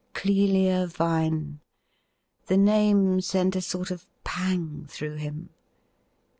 [0.15, 1.59] Clelia Vine!
[2.47, 5.51] The name sent a sort of pang through him.